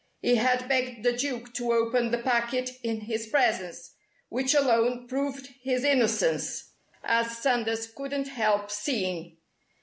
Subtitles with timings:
[0.19, 3.91] He had begged the Duke to open the packet in his presence,
[4.29, 6.71] which alone proved his innocence,
[7.03, 9.37] as Sanders couldn't help seeing.